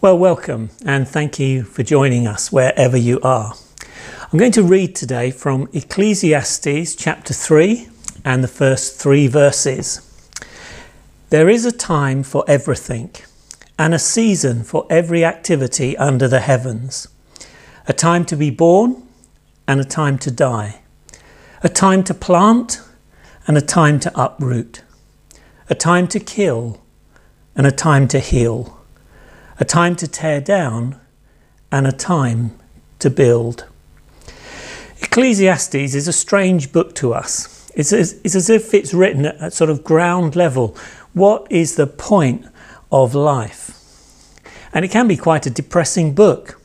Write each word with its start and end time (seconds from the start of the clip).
Well, 0.00 0.16
welcome 0.16 0.70
and 0.84 1.08
thank 1.08 1.40
you 1.40 1.64
for 1.64 1.82
joining 1.82 2.28
us 2.28 2.52
wherever 2.52 2.96
you 2.96 3.18
are. 3.20 3.54
I'm 4.32 4.38
going 4.38 4.52
to 4.52 4.62
read 4.62 4.94
today 4.94 5.32
from 5.32 5.68
Ecclesiastes 5.72 6.94
chapter 6.94 7.34
3 7.34 7.88
and 8.24 8.44
the 8.44 8.46
first 8.46 9.00
three 9.00 9.26
verses. 9.26 10.00
There 11.30 11.48
is 11.48 11.64
a 11.64 11.72
time 11.72 12.22
for 12.22 12.44
everything 12.46 13.10
and 13.76 13.92
a 13.92 13.98
season 13.98 14.62
for 14.62 14.86
every 14.88 15.24
activity 15.24 15.96
under 15.96 16.28
the 16.28 16.42
heavens, 16.42 17.08
a 17.88 17.92
time 17.92 18.24
to 18.26 18.36
be 18.36 18.50
born 18.50 19.02
and 19.66 19.80
a 19.80 19.84
time 19.84 20.16
to 20.18 20.30
die, 20.30 20.80
a 21.64 21.68
time 21.68 22.04
to 22.04 22.14
plant 22.14 22.80
and 23.48 23.58
a 23.58 23.60
time 23.60 23.98
to 23.98 24.12
uproot, 24.14 24.84
a 25.68 25.74
time 25.74 26.06
to 26.06 26.20
kill 26.20 26.80
and 27.56 27.66
a 27.66 27.72
time 27.72 28.06
to 28.06 28.20
heal 28.20 28.77
a 29.58 29.64
time 29.64 29.96
to 29.96 30.06
tear 30.06 30.40
down 30.40 31.00
and 31.70 31.86
a 31.86 31.92
time 31.92 32.56
to 32.98 33.10
build. 33.10 33.66
Ecclesiastes 35.00 35.94
is 35.94 36.08
a 36.08 36.12
strange 36.12 36.72
book 36.72 36.94
to 36.96 37.12
us. 37.12 37.70
It's 37.74 37.92
as, 37.92 38.20
it's 38.24 38.34
as 38.34 38.50
if 38.50 38.74
it's 38.74 38.94
written 38.94 39.26
at 39.26 39.52
sort 39.52 39.70
of 39.70 39.84
ground 39.84 40.34
level. 40.34 40.76
What 41.12 41.46
is 41.50 41.76
the 41.76 41.86
point 41.86 42.46
of 42.90 43.14
life? 43.14 43.74
And 44.72 44.84
it 44.84 44.90
can 44.90 45.08
be 45.08 45.16
quite 45.16 45.46
a 45.46 45.50
depressing 45.50 46.14
book, 46.14 46.60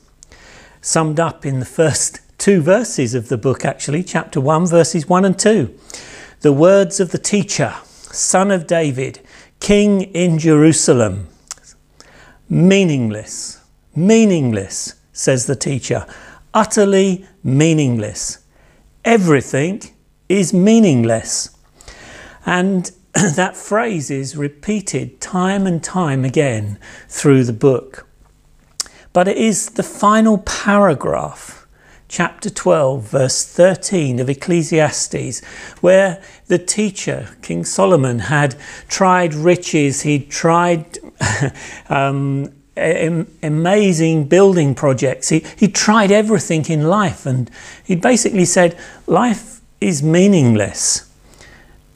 summed 0.81 1.19
up 1.19 1.45
in 1.45 1.59
the 1.59 1.65
first 1.79 2.19
two 2.37 2.61
verses 2.61 3.15
of 3.15 3.29
the 3.29 3.37
book, 3.37 3.63
actually, 3.63 4.03
chapter 4.03 4.41
1, 4.41 4.67
verses 4.67 5.07
1 5.07 5.25
and 5.25 5.37
2. 5.37 5.73
The 6.41 6.53
words 6.53 6.99
of 6.99 7.11
the 7.11 7.17
teacher, 7.17 7.73
son 7.83 8.51
of 8.51 8.67
David, 8.67 9.19
king 9.59 10.01
in 10.01 10.39
Jerusalem. 10.39 11.27
Meaningless. 12.53 13.61
Meaningless, 13.95 14.93
says 15.11 15.47
the 15.47 15.55
teacher. 15.55 16.05
Utterly 16.53 17.25
meaningless. 17.43 18.45
Everything 19.03 19.81
is 20.29 20.53
meaningless. 20.53 21.49
And 22.45 22.91
that 23.13 23.57
phrase 23.57 24.11
is 24.11 24.37
repeated 24.37 25.19
time 25.19 25.65
and 25.65 25.83
time 25.83 26.23
again 26.23 26.77
through 27.09 27.43
the 27.45 27.53
book. 27.53 28.05
But 29.13 29.27
it 29.27 29.37
is 29.37 29.71
the 29.71 29.81
final 29.81 30.37
paragraph, 30.37 31.52
chapter 32.13 32.47
12, 32.47 33.09
verse 33.09 33.43
13 33.43 34.19
of 34.19 34.29
Ecclesiastes, 34.29 35.43
where 35.81 36.21
the 36.45 36.59
teacher, 36.59 37.29
King 37.41 37.65
Solomon, 37.65 38.19
had 38.19 38.55
tried 38.87 39.33
riches, 39.33 40.03
he'd 40.03 40.29
tried 40.29 40.99
um, 41.89 42.53
amazing 42.77 44.25
building 44.25 44.75
projects. 44.75 45.29
He, 45.29 45.43
he 45.57 45.67
tried 45.67 46.11
everything 46.11 46.63
in 46.65 46.83
life 46.83 47.25
and 47.25 47.49
he 47.83 47.95
basically 47.95 48.45
said, 48.45 48.77
Life 49.07 49.61
is 49.81 50.03
meaningless 50.03 51.11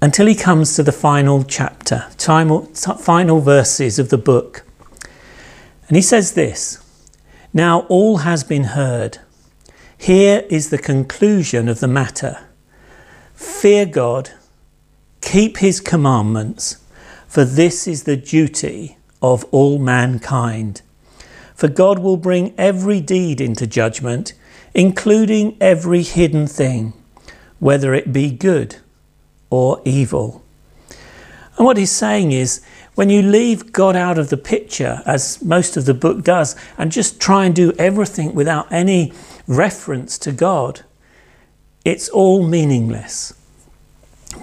until 0.01 0.25
he 0.25 0.33
comes 0.33 0.75
to 0.77 0.81
the 0.81 0.91
final 0.91 1.43
chapter, 1.43 2.07
final 2.17 3.39
verses 3.39 3.99
of 3.99 4.09
the 4.09 4.17
book. 4.17 4.63
And 5.87 5.95
he 5.95 6.01
says 6.01 6.33
this 6.33 6.83
Now 7.53 7.81
all 7.81 8.17
has 8.17 8.43
been 8.43 8.63
heard. 8.63 9.19
Here 9.97 10.45
is 10.49 10.69
the 10.69 10.77
conclusion 10.77 11.67
of 11.67 11.79
the 11.79 11.87
matter 11.87 12.39
Fear 13.33 13.87
God, 13.87 14.31
keep 15.21 15.57
his 15.57 15.79
commandments, 15.79 16.77
for 17.27 17.43
this 17.43 17.87
is 17.87 18.03
the 18.03 18.17
duty 18.17 18.97
of 19.21 19.45
all 19.51 19.77
mankind. 19.77 20.81
For 21.53 21.67
God 21.67 21.99
will 21.99 22.17
bring 22.17 22.53
every 22.57 23.01
deed 23.01 23.41
into 23.41 23.67
judgment, 23.67 24.33
including 24.73 25.57
every 25.59 26.03
hidden 26.03 26.47
thing, 26.47 26.93
whether 27.59 27.93
it 27.93 28.13
be 28.13 28.31
good 28.31 28.77
or 29.49 29.81
evil. 29.85 30.43
And 31.57 31.65
what 31.65 31.77
he's 31.77 31.91
saying 31.91 32.31
is, 32.31 32.63
when 32.93 33.09
you 33.09 33.21
leave 33.21 33.71
God 33.71 33.95
out 33.95 34.17
of 34.17 34.29
the 34.29 34.37
picture, 34.37 35.01
as 35.05 35.43
most 35.43 35.77
of 35.77 35.85
the 35.85 35.93
book 35.93 36.23
does, 36.23 36.55
and 36.77 36.91
just 36.91 37.19
try 37.19 37.45
and 37.45 37.55
do 37.55 37.71
everything 37.73 38.33
without 38.33 38.71
any 38.71 39.13
reference 39.47 40.17
to 40.19 40.31
God, 40.31 40.81
it's 41.85 42.09
all 42.09 42.45
meaningless. 42.45 43.33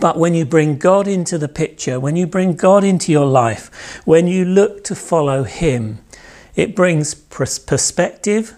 But 0.01 0.19
when 0.19 0.35
you 0.35 0.45
bring 0.45 0.79
God 0.79 1.07
into 1.07 1.39
the 1.39 1.49
picture, 1.49 2.01
when 2.01 2.17
you 2.17 2.27
bring 2.27 2.55
God 2.55 2.85
into 2.85 3.13
your 3.13 3.27
life, 3.27 4.01
when 4.05 4.27
you 4.27 4.45
look 4.45 4.83
to 4.85 4.95
follow 4.95 5.45
Him, 5.45 5.99
it 6.57 6.75
brings 6.75 7.15
perspective, 7.15 8.55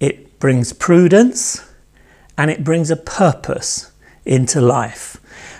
it 0.00 0.38
brings 0.38 0.72
prudence, 0.72 1.64
and 2.36 2.50
it 2.50 2.64
brings 2.64 2.90
a 2.90 2.96
purpose 2.96 3.90
into 4.24 4.60
life. 4.60 5.16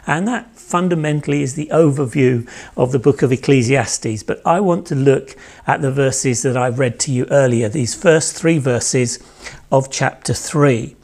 And 0.06 0.28
that 0.28 0.53
fundamentally 0.64 1.42
is 1.42 1.54
the 1.54 1.68
overview 1.72 2.48
of 2.76 2.92
the 2.92 2.98
book 2.98 3.22
of 3.22 3.30
Ecclesiastes. 3.30 4.22
But 4.22 4.40
I 4.46 4.60
want 4.60 4.86
to 4.88 4.94
look 4.94 5.36
at 5.66 5.82
the 5.82 5.92
verses 5.92 6.42
that 6.42 6.56
I 6.56 6.68
read 6.68 6.98
to 7.00 7.12
you 7.12 7.26
earlier, 7.30 7.68
these 7.68 7.94
first 7.94 8.36
three 8.36 8.58
verses 8.58 9.18
of 9.70 9.90
chapter 9.90 10.34
3. 10.34 10.96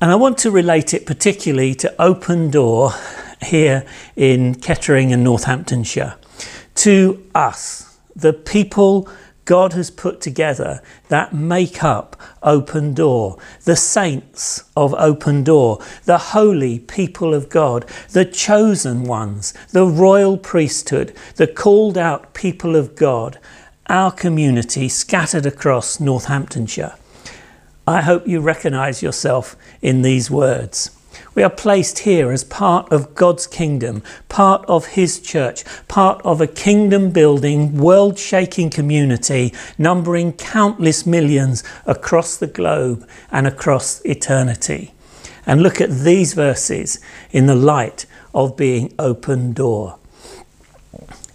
And 0.00 0.10
I 0.10 0.14
want 0.14 0.38
to 0.38 0.50
relate 0.50 0.94
it 0.94 1.06
particularly 1.06 1.74
to 1.76 1.94
Open 2.00 2.50
Door 2.50 2.92
here 3.44 3.84
in 4.16 4.54
Kettering 4.54 5.12
and 5.12 5.22
Northamptonshire, 5.22 6.16
to 6.76 7.24
us, 7.34 7.98
the 8.14 8.32
people 8.32 9.08
God 9.44 9.72
has 9.72 9.90
put 9.90 10.20
together 10.20 10.82
that 11.08 11.34
make 11.34 11.82
up 11.82 12.20
Open 12.42 12.94
Door, 12.94 13.38
the 13.64 13.76
saints 13.76 14.64
of 14.76 14.94
Open 14.94 15.42
Door, 15.42 15.80
the 16.04 16.18
holy 16.18 16.78
people 16.78 17.34
of 17.34 17.48
God, 17.48 17.84
the 18.10 18.24
chosen 18.24 19.04
ones, 19.04 19.52
the 19.70 19.86
royal 19.86 20.38
priesthood, 20.38 21.14
the 21.36 21.46
called 21.46 21.98
out 21.98 22.34
people 22.34 22.76
of 22.76 22.94
God, 22.94 23.38
our 23.88 24.12
community 24.12 24.88
scattered 24.88 25.44
across 25.44 25.98
Northamptonshire. 25.98 26.94
I 27.86 28.00
hope 28.02 28.28
you 28.28 28.40
recognize 28.40 29.02
yourself 29.02 29.56
in 29.80 30.02
these 30.02 30.30
words. 30.30 30.90
We 31.34 31.42
are 31.42 31.50
placed 31.50 32.00
here 32.00 32.30
as 32.30 32.44
part 32.44 32.92
of 32.92 33.14
God's 33.14 33.46
kingdom, 33.46 34.02
part 34.28 34.64
of 34.66 34.86
His 34.86 35.18
church, 35.18 35.64
part 35.88 36.20
of 36.24 36.40
a 36.40 36.46
kingdom 36.46 37.10
building, 37.10 37.78
world 37.78 38.18
shaking 38.18 38.68
community 38.68 39.54
numbering 39.78 40.34
countless 40.34 41.06
millions 41.06 41.64
across 41.86 42.36
the 42.36 42.46
globe 42.46 43.08
and 43.30 43.46
across 43.46 44.04
eternity. 44.04 44.92
And 45.46 45.62
look 45.62 45.80
at 45.80 45.90
these 45.90 46.34
verses 46.34 47.00
in 47.30 47.46
the 47.46 47.54
light 47.54 48.06
of 48.34 48.56
being 48.56 48.94
open 48.98 49.52
door. 49.52 49.98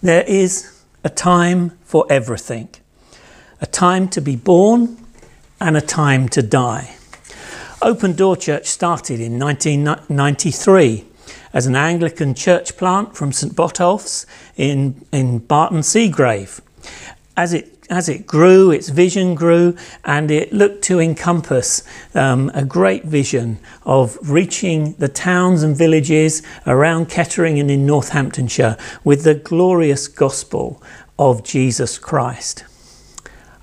There 0.00 0.22
is 0.22 0.82
a 1.02 1.10
time 1.10 1.76
for 1.82 2.06
everything, 2.08 2.68
a 3.60 3.66
time 3.66 4.08
to 4.10 4.20
be 4.20 4.36
born 4.36 4.96
and 5.60 5.76
a 5.76 5.80
time 5.80 6.28
to 6.30 6.42
die. 6.42 6.97
Open 7.80 8.14
Door 8.14 8.38
Church 8.38 8.66
started 8.66 9.20
in 9.20 9.38
1993 9.38 11.04
as 11.52 11.66
an 11.66 11.76
Anglican 11.76 12.34
church 12.34 12.76
plant 12.76 13.16
from 13.16 13.30
St 13.30 13.54
Botolph's 13.54 14.26
in, 14.56 15.06
in 15.12 15.38
Barton 15.38 15.78
Seagrave. 15.78 16.60
As 17.36 17.54
it 17.54 17.74
as 17.90 18.06
it 18.06 18.26
grew, 18.26 18.70
its 18.70 18.90
vision 18.90 19.34
grew, 19.34 19.74
and 20.04 20.30
it 20.30 20.52
looked 20.52 20.82
to 20.84 21.00
encompass 21.00 21.82
um, 22.14 22.50
a 22.52 22.62
great 22.62 23.04
vision 23.04 23.58
of 23.86 24.18
reaching 24.22 24.92
the 24.94 25.08
towns 25.08 25.62
and 25.62 25.74
villages 25.74 26.42
around 26.66 27.08
Kettering 27.08 27.58
and 27.58 27.70
in 27.70 27.86
Northamptonshire 27.86 28.76
with 29.04 29.24
the 29.24 29.36
glorious 29.36 30.06
gospel 30.06 30.82
of 31.18 31.42
Jesus 31.44 31.96
Christ. 31.96 32.64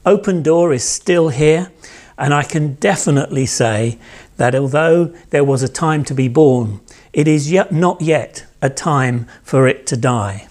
Open 0.07 0.41
Door 0.41 0.73
is 0.73 0.83
still 0.83 1.29
here, 1.29 1.71
and 2.17 2.33
I 2.33 2.43
can 2.43 2.75
definitely 2.75 3.45
say 3.45 3.97
that 4.37 4.55
although 4.55 5.05
there 5.29 5.43
was 5.43 5.63
a 5.63 5.67
time 5.67 6.03
to 6.05 6.13
be 6.13 6.27
born, 6.27 6.81
it 7.13 7.27
is 7.27 7.51
yet 7.51 7.71
not 7.71 8.01
yet 8.01 8.45
a 8.61 8.69
time 8.69 9.27
for 9.43 9.67
it 9.67 9.85
to 9.87 9.97
die. 9.97 10.47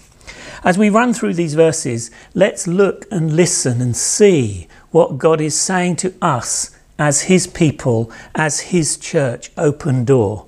As 0.63 0.77
we 0.77 0.89
run 0.89 1.13
through 1.13 1.35
these 1.35 1.53
verses, 1.53 2.09
let's 2.33 2.65
look 2.65 3.05
and 3.11 3.35
listen 3.35 3.81
and 3.81 3.95
see 3.95 4.67
what 4.89 5.17
God 5.17 5.39
is 5.39 5.59
saying 5.59 5.97
to 5.97 6.13
us 6.21 6.75
as 6.97 7.23
His 7.23 7.45
people, 7.45 8.11
as 8.33 8.61
His 8.61 8.97
church, 8.97 9.51
open 9.57 10.05
door. 10.05 10.45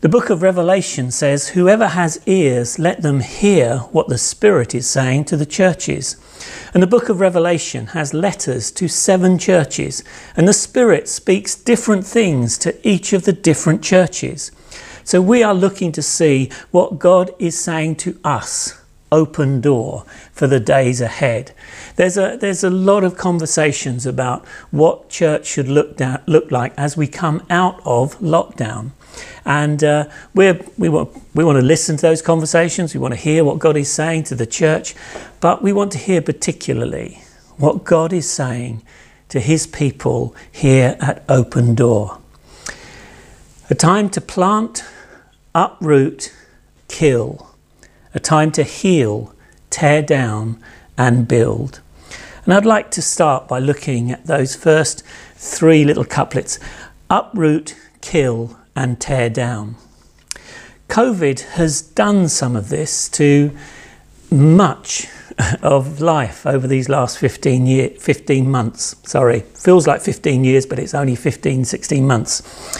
The 0.00 0.08
book 0.08 0.30
of 0.30 0.42
Revelation 0.42 1.10
says, 1.10 1.50
Whoever 1.50 1.88
has 1.88 2.20
ears, 2.26 2.78
let 2.78 3.02
them 3.02 3.20
hear 3.20 3.78
what 3.92 4.08
the 4.08 4.18
Spirit 4.18 4.74
is 4.74 4.88
saying 4.88 5.26
to 5.26 5.36
the 5.36 5.46
churches. 5.46 6.16
And 6.74 6.82
the 6.82 6.86
book 6.86 7.08
of 7.08 7.20
Revelation 7.20 7.88
has 7.88 8.14
letters 8.14 8.70
to 8.72 8.88
seven 8.88 9.38
churches, 9.38 10.02
and 10.36 10.48
the 10.48 10.52
Spirit 10.52 11.08
speaks 11.08 11.54
different 11.54 12.06
things 12.06 12.56
to 12.58 12.88
each 12.88 13.12
of 13.12 13.24
the 13.24 13.32
different 13.32 13.82
churches. 13.82 14.50
So 15.04 15.20
we 15.20 15.42
are 15.42 15.54
looking 15.54 15.92
to 15.92 16.02
see 16.02 16.50
what 16.70 16.98
God 16.98 17.30
is 17.38 17.58
saying 17.58 17.96
to 17.96 18.18
us 18.24 18.78
open 19.12 19.60
door 19.60 20.04
for 20.32 20.46
the 20.46 20.58
days 20.58 21.00
ahead. 21.00 21.52
There's 21.96 22.16
a, 22.16 22.38
there's 22.40 22.64
a 22.64 22.70
lot 22.70 23.04
of 23.04 23.16
conversations 23.16 24.06
about 24.06 24.46
what 24.70 25.10
church 25.10 25.46
should 25.46 25.68
look, 25.68 25.96
down, 25.98 26.22
look 26.26 26.50
like 26.50 26.72
as 26.78 26.96
we 26.96 27.06
come 27.06 27.44
out 27.50 27.80
of 27.84 28.18
lockdown. 28.20 28.92
And 29.44 29.82
uh, 29.82 30.08
we 30.34 30.52
we, 30.78 30.88
want, 30.88 31.10
we 31.34 31.44
want 31.44 31.56
to 31.56 31.62
listen 31.62 31.96
to 31.96 32.02
those 32.02 32.22
conversations. 32.22 32.94
We 32.94 33.00
want 33.00 33.14
to 33.14 33.20
hear 33.20 33.44
what 33.44 33.58
God 33.58 33.76
is 33.76 33.90
saying 33.90 34.24
to 34.24 34.34
the 34.34 34.46
church. 34.46 34.94
But 35.40 35.62
we 35.62 35.72
want 35.72 35.92
to 35.92 35.98
hear 35.98 36.22
particularly 36.22 37.22
what 37.56 37.84
God 37.84 38.12
is 38.12 38.30
saying 38.30 38.82
to 39.28 39.40
his 39.40 39.66
people 39.66 40.34
here 40.50 40.96
at 41.00 41.24
Open 41.28 41.74
Door. 41.74 42.18
A 43.70 43.74
time 43.74 44.10
to 44.10 44.20
plant, 44.20 44.84
uproot, 45.54 46.32
kill. 46.88 47.54
A 48.14 48.20
time 48.20 48.52
to 48.52 48.62
heal, 48.62 49.34
tear 49.70 50.02
down, 50.02 50.62
and 50.98 51.26
build. 51.26 51.80
And 52.44 52.52
I'd 52.52 52.66
like 52.66 52.90
to 52.92 53.02
start 53.02 53.48
by 53.48 53.58
looking 53.58 54.10
at 54.10 54.26
those 54.26 54.54
first 54.56 55.02
three 55.36 55.84
little 55.84 56.04
couplets 56.04 56.58
uproot, 57.08 57.76
kill, 58.00 58.56
and 58.74 59.00
tear 59.00 59.30
down. 59.30 59.76
COVID 60.88 61.40
has 61.54 61.80
done 61.82 62.28
some 62.28 62.54
of 62.54 62.68
this 62.68 63.08
to 63.10 63.56
much 64.30 65.06
of 65.62 66.00
life 66.00 66.46
over 66.46 66.66
these 66.66 66.88
last 66.88 67.18
15 67.18 67.66
year, 67.66 67.88
15 67.90 68.50
months. 68.50 68.96
Sorry, 69.04 69.40
feels 69.40 69.86
like 69.86 70.02
15 70.02 70.44
years, 70.44 70.66
but 70.66 70.78
it's 70.78 70.94
only 70.94 71.14
15, 71.14 71.64
16 71.64 72.06
months. 72.06 72.78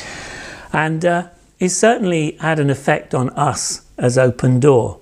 And 0.72 1.04
uh, 1.04 1.28
it's 1.58 1.74
certainly 1.74 2.32
had 2.40 2.58
an 2.58 2.70
effect 2.70 3.14
on 3.14 3.30
us 3.30 3.86
as 3.98 4.18
Open 4.18 4.60
Door. 4.60 4.98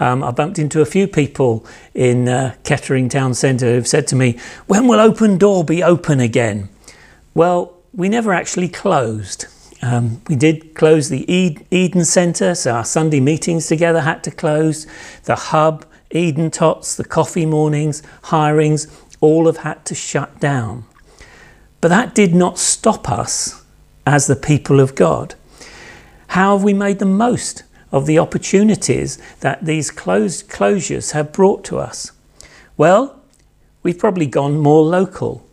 Um, 0.00 0.24
I 0.24 0.30
bumped 0.30 0.58
into 0.58 0.80
a 0.80 0.86
few 0.86 1.06
people 1.06 1.66
in 1.94 2.28
uh, 2.28 2.54
Kettering 2.64 3.08
Town 3.08 3.34
Centre 3.34 3.66
who've 3.74 3.86
said 3.86 4.06
to 4.08 4.16
me, 4.16 4.38
When 4.66 4.88
will 4.88 4.98
Open 4.98 5.38
Door 5.38 5.64
be 5.64 5.82
open 5.82 6.20
again? 6.20 6.70
Well, 7.34 7.74
we 7.92 8.08
never 8.08 8.32
actually 8.32 8.68
closed. 8.68 9.46
Um, 9.82 10.20
we 10.28 10.36
did 10.36 10.74
close 10.74 11.08
the 11.08 11.30
Eden 11.32 12.04
Centre, 12.04 12.54
so 12.54 12.72
our 12.72 12.84
Sunday 12.84 13.20
meetings 13.20 13.66
together 13.66 14.02
had 14.02 14.22
to 14.24 14.30
close. 14.30 14.86
The 15.24 15.36
Hub, 15.36 15.86
Eden 16.10 16.50
Tots, 16.50 16.96
the 16.96 17.04
coffee 17.04 17.46
mornings, 17.46 18.02
hirings, 18.24 18.90
all 19.20 19.46
have 19.46 19.58
had 19.58 19.84
to 19.86 19.94
shut 19.94 20.38
down. 20.40 20.84
But 21.80 21.88
that 21.88 22.14
did 22.14 22.34
not 22.34 22.58
stop 22.58 23.10
us 23.10 23.64
as 24.06 24.26
the 24.26 24.36
people 24.36 24.80
of 24.80 24.94
God. 24.94 25.34
How 26.28 26.56
have 26.56 26.64
we 26.64 26.74
made 26.74 26.98
the 26.98 27.06
most 27.06 27.64
of 27.90 28.06
the 28.06 28.18
opportunities 28.18 29.18
that 29.40 29.64
these 29.64 29.90
closed 29.90 30.48
closures 30.48 31.12
have 31.12 31.32
brought 31.32 31.64
to 31.64 31.78
us? 31.78 32.12
Well, 32.76 33.20
we've 33.82 33.98
probably 33.98 34.26
gone 34.26 34.58
more 34.58 34.82
local. 34.82 35.46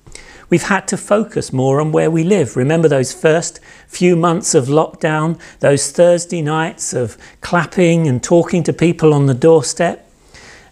We've 0.49 0.63
had 0.63 0.88
to 0.89 0.97
focus 0.97 1.51
more 1.51 1.81
on 1.81 1.91
where 1.91 2.09
we 2.09 2.23
live. 2.23 2.55
Remember 2.55 2.88
those 2.88 3.13
first 3.13 3.59
few 3.88 4.15
months 4.15 4.55
of 4.55 4.67
lockdown, 4.67 5.39
those 5.59 5.91
Thursday 5.91 6.41
nights 6.41 6.94
of 6.94 7.17
clapping 7.41 8.07
and 8.07 8.23
talking 8.23 8.63
to 8.63 8.73
people 8.73 9.13
on 9.13 9.25
the 9.25 9.33
doorstep? 9.33 10.09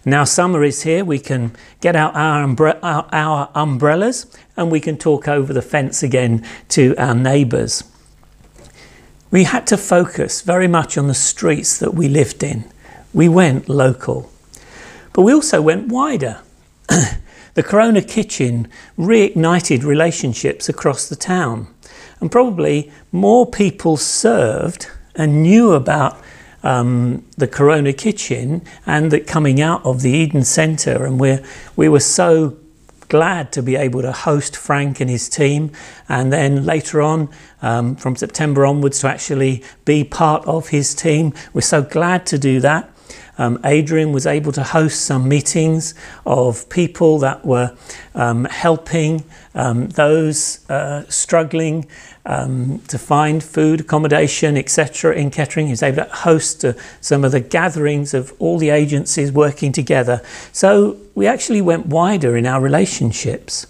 Now 0.04 0.24
summer 0.24 0.62
is 0.62 0.82
here, 0.82 1.04
we 1.04 1.18
can 1.18 1.52
get 1.80 1.96
out 1.96 2.14
our, 2.14 2.46
umbre- 2.46 2.78
our, 2.82 3.08
our 3.12 3.50
umbrellas 3.54 4.26
and 4.56 4.70
we 4.70 4.80
can 4.80 4.96
talk 4.96 5.28
over 5.28 5.52
the 5.52 5.60
fence 5.60 6.02
again 6.02 6.46
to 6.68 6.94
our 6.96 7.14
neighbours. 7.14 7.82
We 9.30 9.44
had 9.44 9.66
to 9.66 9.76
focus 9.76 10.40
very 10.42 10.68
much 10.68 10.96
on 10.96 11.08
the 11.08 11.14
streets 11.14 11.78
that 11.80 11.92
we 11.92 12.08
lived 12.08 12.42
in. 12.42 12.64
We 13.12 13.28
went 13.28 13.68
local. 13.68 14.30
But 15.12 15.22
we 15.22 15.32
also 15.34 15.60
went 15.60 15.88
wider. 15.88 16.40
the 17.56 17.62
Corona 17.62 18.02
Kitchen 18.02 18.68
reignited 18.98 19.82
relationships 19.82 20.68
across 20.68 21.08
the 21.08 21.16
town. 21.16 21.66
And 22.20 22.30
probably 22.30 22.92
more 23.12 23.50
people 23.50 23.96
served 23.96 24.88
and 25.14 25.42
knew 25.42 25.72
about 25.72 26.20
um, 26.62 27.24
the 27.38 27.48
Corona 27.48 27.94
Kitchen 27.94 28.60
and 28.84 29.10
the 29.10 29.20
coming 29.20 29.62
out 29.62 29.82
of 29.86 30.02
the 30.02 30.10
Eden 30.10 30.44
Centre. 30.44 31.06
And 31.06 31.18
we 31.18 31.38
we 31.76 31.88
were 31.88 32.00
so 32.00 32.58
glad 33.08 33.52
to 33.52 33.62
be 33.62 33.76
able 33.76 34.02
to 34.02 34.12
host 34.12 34.54
Frank 34.54 35.00
and 35.00 35.08
his 35.08 35.28
team, 35.28 35.70
and 36.08 36.30
then 36.30 36.66
later 36.66 37.00
on, 37.00 37.30
um, 37.62 37.96
from 37.96 38.16
September 38.16 38.66
onwards, 38.66 38.98
to 39.00 39.08
actually 39.08 39.62
be 39.86 40.04
part 40.04 40.44
of 40.46 40.68
his 40.68 40.94
team. 40.94 41.32
We're 41.54 41.62
so 41.62 41.80
glad 41.80 42.26
to 42.26 42.38
do 42.38 42.60
that. 42.60 42.90
Um, 43.38 43.58
Adrian 43.64 44.12
was 44.12 44.26
able 44.26 44.52
to 44.52 44.62
host 44.62 45.04
some 45.04 45.28
meetings 45.28 45.94
of 46.24 46.68
people 46.68 47.18
that 47.18 47.44
were 47.44 47.76
um, 48.14 48.44
helping 48.46 49.24
um, 49.54 49.88
those 49.88 50.68
uh, 50.70 51.04
struggling 51.08 51.86
um, 52.24 52.80
to 52.88 52.98
find 52.98 53.42
food, 53.42 53.80
accommodation, 53.80 54.56
etc. 54.56 55.14
in 55.14 55.30
Kettering. 55.30 55.66
He 55.66 55.72
was 55.72 55.82
able 55.82 56.04
to 56.04 56.10
host 56.10 56.64
uh, 56.64 56.72
some 57.00 57.24
of 57.24 57.32
the 57.32 57.40
gatherings 57.40 58.14
of 58.14 58.32
all 58.38 58.58
the 58.58 58.70
agencies 58.70 59.30
working 59.30 59.72
together. 59.72 60.22
So 60.52 60.98
we 61.14 61.26
actually 61.26 61.62
went 61.62 61.86
wider 61.86 62.36
in 62.36 62.46
our 62.46 62.60
relationships. 62.60 63.66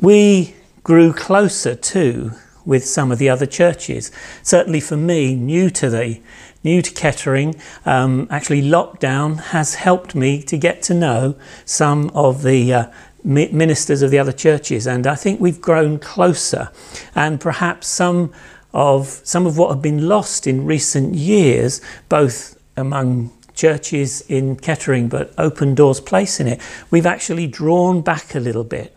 We 0.00 0.54
grew 0.82 1.12
closer 1.12 1.74
too 1.74 2.32
with 2.64 2.84
some 2.84 3.10
of 3.10 3.18
the 3.18 3.28
other 3.28 3.46
churches. 3.46 4.10
Certainly 4.42 4.80
for 4.80 4.96
me, 4.96 5.34
new 5.34 5.70
to 5.70 5.90
the 5.90 6.20
new 6.64 6.82
to 6.82 6.90
Kettering, 6.92 7.54
um, 7.84 8.26
actually 8.30 8.62
lockdown 8.62 9.40
has 9.40 9.74
helped 9.74 10.14
me 10.14 10.42
to 10.42 10.56
get 10.56 10.82
to 10.82 10.94
know 10.94 11.36
some 11.64 12.10
of 12.10 12.42
the 12.42 12.72
uh, 12.72 12.86
ministers 13.24 14.02
of 14.02 14.10
the 14.10 14.18
other 14.18 14.32
churches, 14.32 14.86
and 14.86 15.06
I 15.06 15.14
think 15.14 15.40
we've 15.40 15.60
grown 15.60 15.98
closer. 15.98 16.70
And 17.14 17.40
perhaps 17.40 17.86
some 17.86 18.32
of 18.74 19.20
some 19.24 19.46
of 19.46 19.58
what 19.58 19.70
have 19.70 19.82
been 19.82 20.08
lost 20.08 20.46
in 20.46 20.64
recent 20.64 21.14
years, 21.14 21.80
both 22.08 22.58
among 22.76 23.30
churches 23.54 24.22
in 24.22 24.56
Kettering, 24.56 25.08
but 25.08 25.32
Open 25.36 25.74
Doors 25.74 26.00
Place 26.00 26.40
in 26.40 26.48
it, 26.48 26.60
we've 26.90 27.06
actually 27.06 27.46
drawn 27.46 28.00
back 28.00 28.34
a 28.34 28.40
little 28.40 28.64
bit. 28.64 28.96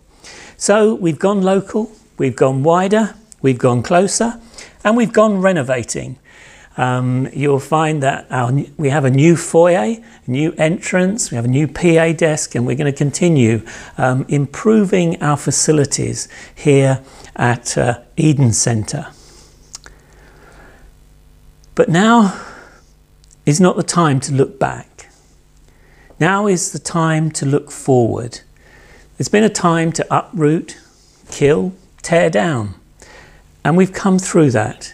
So 0.57 0.95
we've 0.95 1.19
gone 1.19 1.41
local, 1.41 1.91
we've 2.17 2.35
gone 2.35 2.63
wider, 2.63 3.15
we've 3.41 3.59
gone 3.59 3.83
closer, 3.83 4.39
and 4.83 4.95
we've 4.95 5.11
gone 5.11 5.41
renovating 5.41 6.17
um, 6.77 7.29
you'll 7.33 7.59
find 7.59 8.03
that 8.03 8.27
our, 8.29 8.51
we 8.77 8.89
have 8.89 9.05
a 9.05 9.09
new 9.09 9.35
foyer, 9.35 9.95
new 10.27 10.53
entrance, 10.57 11.31
we 11.31 11.35
have 11.35 11.45
a 11.45 11.49
new 11.49 11.67
PA 11.67 12.11
desk, 12.11 12.55
and 12.55 12.65
we're 12.65 12.75
going 12.75 12.91
to 12.91 12.97
continue 12.97 13.65
um, 13.97 14.25
improving 14.27 15.21
our 15.21 15.37
facilities 15.37 16.27
here 16.53 17.01
at 17.35 17.77
uh, 17.77 17.99
Eden 18.17 18.51
Centre. 18.51 19.07
But 21.75 21.89
now 21.89 22.41
is 23.45 23.61
not 23.61 23.75
the 23.75 23.83
time 23.83 24.19
to 24.21 24.33
look 24.33 24.59
back. 24.59 25.09
Now 26.19 26.47
is 26.47 26.71
the 26.71 26.79
time 26.79 27.31
to 27.31 27.45
look 27.45 27.71
forward. 27.71 28.39
There's 29.17 29.29
been 29.29 29.43
a 29.43 29.49
time 29.49 29.91
to 29.93 30.05
uproot, 30.09 30.77
kill, 31.29 31.73
tear 32.01 32.29
down, 32.29 32.75
and 33.63 33.75
we've 33.77 33.93
come 33.93 34.19
through 34.19 34.51
that. 34.51 34.93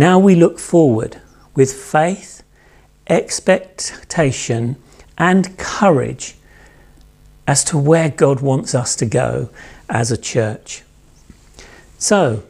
Now 0.00 0.18
we 0.18 0.34
look 0.34 0.58
forward 0.58 1.20
with 1.54 1.74
faith, 1.74 2.42
expectation, 3.10 4.76
and 5.18 5.58
courage 5.58 6.36
as 7.46 7.62
to 7.64 7.76
where 7.76 8.08
God 8.08 8.40
wants 8.40 8.74
us 8.74 8.96
to 8.96 9.04
go 9.04 9.50
as 9.90 10.10
a 10.10 10.16
church. 10.16 10.84
So, 11.98 12.44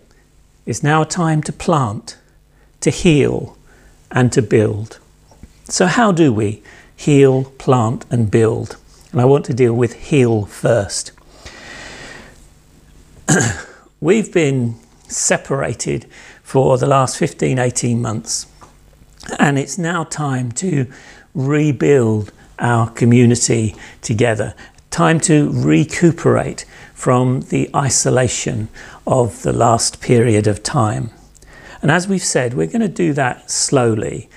it's 0.65 0.85
now 0.85 1.03
a 1.03 1.07
time 1.07 1.43
to 1.43 1.53
plant, 1.53 2.19
to 2.83 2.91
heal, 2.91 3.59
and 4.13 4.33
to 4.33 4.43
build. 4.43 5.01
So, 5.65 5.87
how 5.87 6.13
do 6.13 6.33
we 6.33 6.63
heal, 6.95 7.47
plant, 7.59 8.07
and 8.13 8.31
build? 8.31 8.77
And 9.11 9.21
I 9.21 9.25
want 9.25 9.45
to 9.47 9.55
deal 9.55 9.75
with 9.75 9.95
heal 9.95 10.45
first. 10.45 11.11
We've 14.01 14.33
been 14.33 14.77
separated 15.09 16.07
for 16.51 16.79
the 16.79 16.87
last 16.87 17.17
15, 17.17 17.61
18 17.61 18.03
months. 18.03 18.49
And 19.39 19.57
it's 19.57 19.79
now 19.79 20.03
time 20.03 20.51
to 20.53 20.91
rebuild 21.33 22.33
our 22.59 22.91
community 22.91 23.77
together, 24.03 24.57
time 24.91 25.21
to 25.21 25.49
recuperate 25.53 26.65
from 26.93 27.43
the 27.43 27.71
isolation 27.73 28.69
of 29.07 29.45
the 29.45 29.53
last 29.53 30.01
period 30.01 30.49
of 30.49 30.65
time. 30.65 31.11
And 31.83 31.91
as 31.93 32.09
we've 32.09 32.21
said, 32.21 32.55
we're 32.55 32.67
going 32.67 32.81
to 32.81 32.89
do 32.89 33.13
that 33.13 33.49
slowly. 33.49 34.29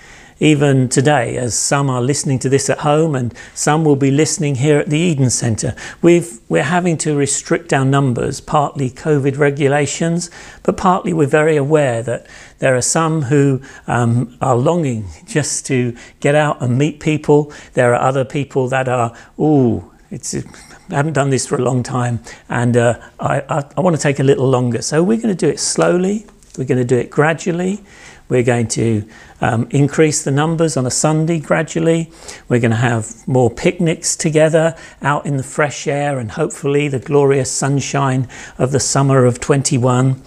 Even 0.44 0.90
today, 0.90 1.38
as 1.38 1.58
some 1.58 1.90
are 1.90 2.02
listening 2.02 2.38
to 2.38 2.50
this 2.50 2.70
at 2.70 2.80
home 2.80 3.16
and 3.16 3.34
some 3.54 3.86
will 3.86 3.96
be 3.96 4.12
listening 4.12 4.56
here 4.56 4.78
at 4.78 4.90
the 4.90 4.98
Eden 5.00 5.30
Centre, 5.30 5.74
we've, 6.02 6.42
we're 6.50 6.64
having 6.64 6.98
to 6.98 7.16
restrict 7.16 7.72
our 7.72 7.86
numbers, 7.86 8.42
partly 8.42 8.90
COVID 8.90 9.38
regulations, 9.38 10.30
but 10.64 10.76
partly 10.76 11.14
we're 11.14 11.28
very 11.28 11.56
aware 11.56 12.04
that 12.04 12.28
there 12.60 12.76
are 12.76 12.82
some 12.82 13.22
who 13.22 13.62
um, 13.88 14.38
are 14.42 14.58
longing 14.58 15.06
just 15.26 15.66
to 15.68 15.96
get 16.20 16.36
out 16.36 16.62
and 16.62 16.78
meet 16.78 17.00
people. 17.00 17.54
There 17.74 17.96
are 17.96 18.02
other 18.02 18.26
people 18.26 18.68
that 18.68 18.90
are, 18.90 19.16
oh, 19.40 19.94
it's 20.12 20.36
I 20.36 20.96
haven't 20.98 21.14
done 21.14 21.30
this 21.30 21.48
for 21.48 21.56
a 21.56 21.62
long 21.62 21.84
time 21.84 22.20
and 22.50 22.76
uh, 22.76 23.00
I, 23.18 23.40
I, 23.48 23.64
I 23.78 23.80
want 23.80 23.96
to 23.96 24.02
take 24.02 24.20
a 24.20 24.24
little 24.24 24.50
longer. 24.50 24.82
So 24.82 25.02
we're 25.02 25.22
going 25.22 25.34
to 25.34 25.46
do 25.46 25.48
it 25.48 25.62
slowly, 25.62 26.26
we're 26.58 26.66
going 26.66 26.80
to 26.80 26.84
do 26.84 26.98
it 26.98 27.10
gradually. 27.10 27.82
We're 28.30 28.44
going 28.44 28.68
to 28.70 29.08
um, 29.42 29.68
increase 29.70 30.24
the 30.24 30.32
numbers 30.32 30.78
on 30.78 30.86
a 30.86 30.92
Sunday 30.92 31.40
gradually. 31.40 32.12
We're 32.48 32.60
going 32.60 32.72
to 32.72 32.78
have 32.78 33.28
more 33.28 33.50
picnics 33.50 34.16
together 34.16 34.76
out 35.02 35.26
in 35.26 35.38
the 35.38 35.44
fresh 35.44 35.88
air 35.88 36.20
and 36.20 36.32
hopefully 36.32 36.88
the 36.88 37.00
glorious 37.00 37.52
sunshine 37.52 38.28
of 38.58 38.72
the 38.72 38.80
summer 38.80 39.26
of 39.26 39.40
21. 39.40 40.22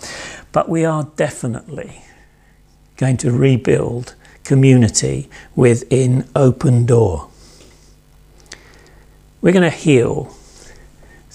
But 0.53 0.69
we 0.69 0.85
are 0.85 1.09
definitely 1.17 2.03
going 2.97 3.17
to 3.19 3.33
rebuild 3.33 4.15
community 4.45 5.29
within 5.55 6.29
Open 6.37 6.87
Door. 6.87 7.29
We're 9.41 9.53
going 9.53 9.71
to 9.71 9.77
heal 9.77 10.36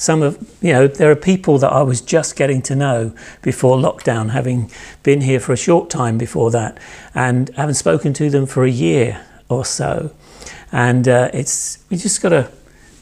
some 0.01 0.23
of 0.23 0.35
you 0.63 0.73
know 0.73 0.87
there 0.87 1.11
are 1.11 1.15
people 1.15 1.59
that 1.59 1.71
I 1.71 1.83
was 1.83 2.01
just 2.01 2.35
getting 2.35 2.63
to 2.63 2.75
know 2.75 3.13
before 3.43 3.77
lockdown 3.77 4.31
having 4.31 4.71
been 5.03 5.21
here 5.21 5.39
for 5.39 5.53
a 5.53 5.57
short 5.57 5.91
time 5.91 6.17
before 6.17 6.49
that 6.49 6.79
and 7.13 7.49
haven't 7.49 7.75
spoken 7.75 8.11
to 8.13 8.31
them 8.31 8.47
for 8.47 8.63
a 8.63 8.71
year 8.71 9.23
or 9.47 9.63
so. 9.63 10.11
And 10.71 11.07
uh, 11.07 11.29
it's 11.35 11.85
we 11.91 11.97
just 11.97 12.19
got 12.19 12.29
to 12.29 12.45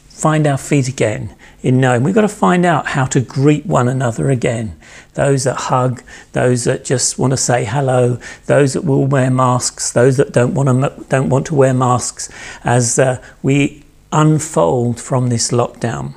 find 0.10 0.46
our 0.46 0.58
feet 0.58 0.90
again 0.90 1.34
in 1.62 1.80
knowing. 1.80 2.04
We've 2.04 2.14
got 2.14 2.22
to 2.22 2.28
find 2.28 2.66
out 2.66 2.88
how 2.88 3.06
to 3.06 3.22
greet 3.22 3.66
one 3.66 3.88
another 3.88 4.30
again. 4.30 4.78
Those 5.14 5.46
that 5.46 5.56
hug 5.56 6.04
those 6.34 6.66
that 6.66 6.84
just 6.84 7.18
want 7.18 7.32
to 7.32 7.38
say 7.38 7.64
hello 7.64 8.20
those 8.48 8.74
that 8.74 8.84
will 8.84 9.06
wear 9.06 9.32
masks 9.32 9.94
those 9.94 10.18
that 10.18 10.34
don't 10.34 10.54
want 10.54 10.68
to 10.68 11.06
don't 11.08 11.30
want 11.30 11.46
to 11.46 11.56
wear 11.56 11.74
masks 11.74 12.30
as 12.66 13.00
uh, 13.00 13.24
we 13.42 13.86
unfold 14.12 15.00
from 15.00 15.30
this 15.30 15.52
lockdown 15.52 16.14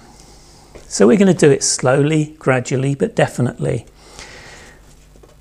so 0.93 1.07
we're 1.07 1.17
going 1.17 1.35
to 1.35 1.47
do 1.47 1.51
it 1.51 1.65
slowly, 1.65 2.37
gradually, 2.39 2.95
but 2.95 3.17
definitely. 3.17 3.87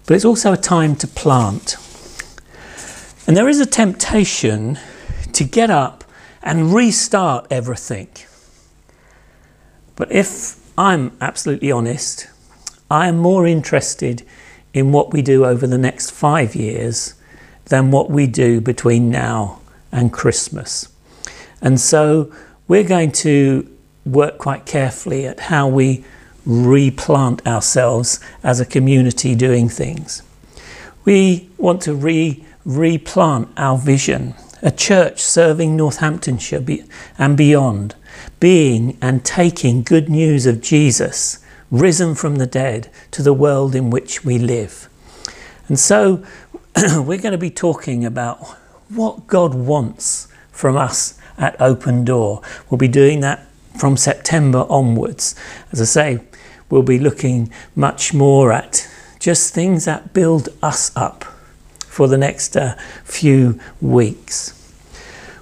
But 0.05 0.15
it's 0.15 0.23
also 0.23 0.53
a 0.53 0.57
time 0.57 0.95
to 0.95 1.07
plant. 1.07 1.75
And 3.27 3.35
there 3.35 3.49
is 3.49 3.59
a 3.59 3.65
temptation 3.65 4.79
to 5.33 5.43
get 5.43 5.69
up 5.69 6.05
and 6.41 6.73
restart 6.73 7.47
everything. 7.51 8.07
But 9.97 10.09
if 10.09 10.57
I'm 10.77 11.17
absolutely 11.19 11.69
honest, 11.69 12.29
I 12.89 13.09
am 13.09 13.17
more 13.17 13.45
interested 13.45 14.25
in 14.73 14.93
what 14.93 15.11
we 15.11 15.21
do 15.21 15.43
over 15.43 15.67
the 15.67 15.77
next 15.77 16.11
five 16.11 16.55
years 16.55 17.15
than 17.65 17.91
what 17.91 18.09
we 18.09 18.25
do 18.25 18.61
between 18.61 19.09
now 19.09 19.59
and 19.91 20.13
Christmas. 20.13 20.87
And 21.61 21.77
so 21.77 22.33
we're 22.69 22.87
going 22.87 23.11
to 23.11 23.67
work 24.05 24.37
quite 24.37 24.65
carefully 24.65 25.25
at 25.25 25.39
how 25.39 25.67
we 25.67 26.03
replant 26.45 27.45
ourselves 27.45 28.19
as 28.43 28.59
a 28.59 28.65
community 28.65 29.35
doing 29.35 29.69
things. 29.69 30.23
We 31.05 31.49
want 31.57 31.81
to 31.83 31.93
re 31.93 32.43
replant 32.63 33.49
our 33.57 33.77
vision, 33.77 34.35
a 34.61 34.71
church 34.71 35.19
serving 35.19 35.75
Northamptonshire 35.75 36.63
and 37.17 37.35
beyond, 37.35 37.95
being 38.39 38.97
and 39.01 39.25
taking 39.25 39.81
good 39.81 40.09
news 40.09 40.45
of 40.45 40.61
Jesus, 40.61 41.43
risen 41.71 42.13
from 42.13 42.35
the 42.35 42.45
dead, 42.45 42.89
to 43.11 43.23
the 43.23 43.33
world 43.33 43.73
in 43.73 43.89
which 43.89 44.23
we 44.23 44.37
live. 44.37 44.87
And 45.67 45.79
so 45.79 46.23
we're 46.75 47.17
going 47.17 47.31
to 47.31 47.37
be 47.37 47.49
talking 47.49 48.05
about 48.05 48.37
what 48.89 49.25
God 49.25 49.55
wants 49.55 50.27
from 50.51 50.77
us 50.77 51.17
at 51.37 51.59
Open 51.59 52.05
Door. 52.05 52.41
We'll 52.69 52.77
be 52.77 52.87
doing 52.87 53.21
that 53.21 53.47
from 53.77 53.97
September 53.97 54.65
onwards. 54.69 55.35
As 55.71 55.81
I 55.81 55.85
say, 55.85 56.19
we'll 56.69 56.83
be 56.83 56.99
looking 56.99 57.51
much 57.75 58.13
more 58.13 58.51
at 58.51 58.87
just 59.19 59.53
things 59.53 59.85
that 59.85 60.13
build 60.13 60.49
us 60.61 60.91
up 60.95 61.23
for 61.85 62.07
the 62.07 62.17
next 62.17 62.57
uh, 62.57 62.75
few 63.03 63.59
weeks. 63.81 64.57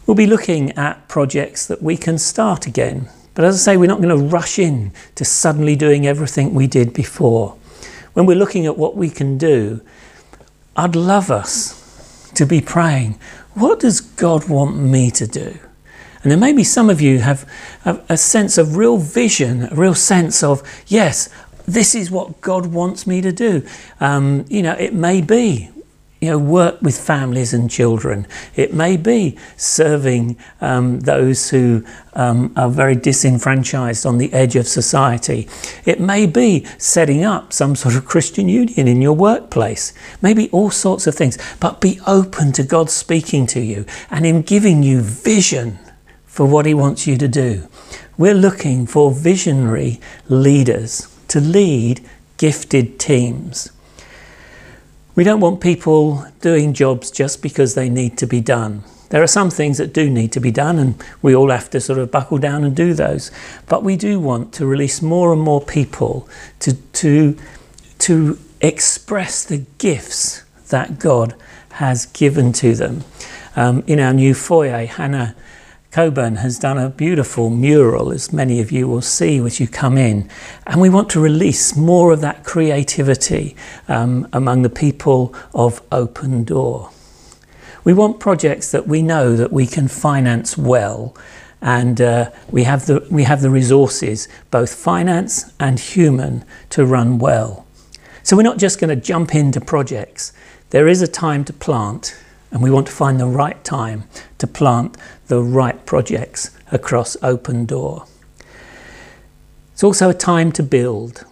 We'll 0.06 0.16
be 0.16 0.26
looking 0.26 0.72
at 0.72 1.08
projects 1.08 1.68
that 1.68 1.82
we 1.82 1.96
can 1.96 2.18
start 2.18 2.66
again. 2.66 3.10
But 3.36 3.46
as 3.46 3.56
I 3.56 3.74
say, 3.74 3.78
we're 3.78 3.88
not 3.88 4.02
going 4.02 4.18
to 4.18 4.26
rush 4.26 4.60
in 4.60 4.92
to 5.16 5.24
suddenly 5.24 5.76
doing 5.76 6.08
everything 6.08 6.54
we 6.54 6.68
did 6.68 6.94
before. 6.94 7.56
When 8.14 8.26
we're 8.26 8.36
looking 8.36 8.66
at 8.66 8.78
what 8.78 8.96
we 8.96 9.10
can 9.10 9.38
do, 9.38 9.82
I'd 10.76 10.96
love 10.96 11.30
us 11.30 12.32
to 12.36 12.46
be 12.46 12.62
praying, 12.62 13.20
what 13.54 13.80
does 13.80 14.02
God 14.02 14.50
want 14.50 14.78
me 14.78 15.12
to 15.12 15.28
do? 15.28 15.60
And 16.24 16.32
then 16.32 16.40
maybe 16.40 16.64
some 16.64 16.90
of 16.90 17.00
you 17.00 17.20
have, 17.20 17.50
have 17.84 18.06
a 18.10 18.18
sense 18.18 18.58
of 18.58 18.76
real 18.76 18.98
vision, 18.98 19.70
a 19.72 19.76
real 19.76 19.96
sense 19.96 20.44
of, 20.44 20.62
yes, 20.88 21.30
this 21.66 21.96
is 21.96 22.12
what 22.12 22.42
God 22.42 22.68
wants 22.68 23.08
me 23.08 23.22
to 23.22 23.32
do. 23.32 23.66
Um, 24.00 24.46
you 24.50 24.62
know, 24.62 24.74
it 24.74 24.94
may 24.94 25.22
be 25.22 25.70
you 26.22 26.30
know, 26.30 26.38
work 26.38 26.82
with 26.82 27.00
families 27.00 27.54
and 27.54 27.72
children. 27.72 28.28
It 28.56 28.74
may 28.74 28.98
be 28.98 29.38
serving 29.56 30.38
um, 30.60 31.00
those 31.00 31.50
who 31.50 31.86
um, 32.14 32.52
are 32.58 32.70
very 32.70 32.96
disenfranchised 32.96 34.06
on 34.06 34.18
the 34.18 34.32
edge 34.34 34.58
of 34.58 34.68
society. 34.68 35.48
It 35.86 36.02
may 36.02 36.26
be 36.26 36.66
setting 36.78 37.24
up 37.24 37.54
some 37.54 37.74
sort 37.76 37.96
of 37.96 38.04
Christian 38.06 38.50
union 38.50 38.88
in 38.88 39.02
your 39.02 39.14
workplace. 39.14 39.94
Maybe 40.22 40.50
all 40.50 40.72
sorts 40.72 41.08
of 41.08 41.16
things. 41.16 41.38
But 41.62 41.80
be 41.80 42.02
open 42.06 42.52
to 42.54 42.64
God 42.64 42.90
speaking 42.90 43.48
to 43.48 43.62
you 43.62 43.86
and 44.12 44.26
Him 44.26 44.42
giving 44.42 44.84
you 44.84 45.00
vision 45.02 45.80
for 46.40 46.46
what 46.46 46.66
He 46.66 46.74
wants 46.74 47.06
you 47.06 47.18
to 47.18 47.28
do. 47.28 47.68
We're 48.18 48.34
looking 48.34 48.88
for 48.88 49.12
visionary 49.12 50.00
leaders 50.30 51.14
to 51.28 51.42
lead 51.42 52.00
gifted 52.38 52.98
teams. 52.98 53.74
We 55.16 55.26
don't 55.26 55.42
want 55.42 55.60
people 55.60 56.26
doing 56.40 56.74
jobs 56.74 57.12
just 57.12 57.42
because 57.42 57.76
they 57.76 57.90
need 57.90 58.18
to 58.20 58.26
be 58.26 58.40
done. 58.40 58.86
There 59.10 59.22
are 59.22 59.28
some 59.28 59.50
things 59.50 59.80
that 59.80 59.92
do 59.92 60.10
need 60.10 60.32
to 60.32 60.40
be 60.40 60.50
done, 60.50 60.80
and 60.80 61.04
we 61.22 61.36
all 61.36 61.50
have 61.50 61.70
to 61.72 61.82
sort 61.82 62.00
of 62.00 62.10
buckle 62.10 62.38
down 62.38 62.64
and 62.64 62.74
do 62.74 62.94
those. 62.94 63.32
But 63.68 63.84
we 63.84 63.98
do 63.98 64.18
want 64.18 64.54
to 64.54 64.66
release 64.66 65.02
more 65.02 65.34
and 65.34 65.42
more 65.42 65.60
people 65.60 66.30
to, 66.60 66.76
to, 67.04 67.38
to 67.98 68.40
express 68.62 69.44
the 69.44 69.66
gifts 69.78 70.46
that 70.70 71.00
God 71.00 71.36
has 71.72 72.06
given 72.06 72.54
to 72.54 72.76
them. 72.76 73.04
Um, 73.58 73.84
in 73.88 74.00
our 74.00 74.14
new 74.14 74.34
foyer, 74.34 74.86
Hannah 74.86 75.36
Coburn 75.92 76.36
has 76.36 76.60
done 76.60 76.78
a 76.78 76.90
beautiful 76.90 77.50
mural, 77.50 78.12
as 78.12 78.32
many 78.32 78.60
of 78.62 78.72
you 78.72 78.88
will 78.88 79.02
see 79.02 79.40
as 79.40 79.60
you 79.60 79.68
come 79.68 79.98
in. 79.98 80.30
And 80.68 80.80
we 80.80 80.90
want 80.90 81.10
to 81.12 81.20
release 81.20 81.76
more 81.76 82.12
of 82.12 82.22
that 82.22 82.44
creativity 82.44 83.56
um, 83.88 84.28
among 84.32 84.62
the 84.62 84.70
people 84.70 85.34
of 85.54 85.82
Open 85.92 86.44
Door. 86.44 86.92
We 87.84 87.94
want 87.94 88.20
projects 88.20 88.72
that 88.72 88.88
we 88.88 89.02
know 89.02 89.36
that 89.36 89.52
we 89.52 89.66
can 89.66 89.88
finance 89.88 90.56
well 90.56 91.16
and 91.60 92.00
uh, 92.00 92.30
we, 92.52 92.66
have 92.66 92.86
the, 92.86 93.06
we 93.10 93.24
have 93.24 93.42
the 93.42 93.50
resources, 93.50 94.28
both 94.52 94.74
finance 94.74 95.52
and 95.60 95.80
human, 95.80 96.46
to 96.70 96.86
run 96.86 97.18
well. 97.18 97.66
So 98.22 98.38
we're 98.38 98.44
not 98.44 98.60
just 98.60 98.80
going 98.80 98.96
to 98.96 98.96
jump 98.96 99.34
into 99.34 99.60
projects. 99.60 100.34
There 100.70 100.88
is 100.88 101.02
a 101.02 101.08
time 101.08 101.44
to 101.46 101.54
plant 101.54 102.16
and 102.52 102.62
we 102.62 102.72
want 102.72 102.88
to 102.88 102.94
find 102.94 103.20
the 103.20 103.28
right 103.28 103.64
time 103.64 104.04
to 104.38 104.48
plant 104.48 104.98
the 105.28 105.42
right 105.42 105.86
projects 105.86 106.52
across 106.72 107.16
Open 107.22 107.66
Door. 107.66 108.06
It's 109.74 109.84
also 109.84 110.10
a 110.10 110.14
time 110.14 110.52
to 110.54 110.64
build. 110.64 111.26